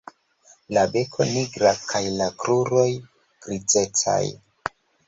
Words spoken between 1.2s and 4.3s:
nigra kaj la kruroj grizecaj.